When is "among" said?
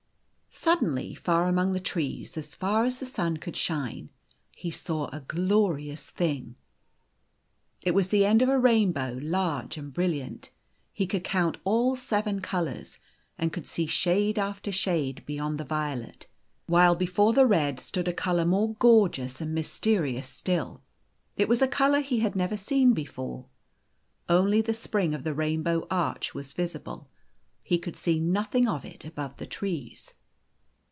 1.47-1.71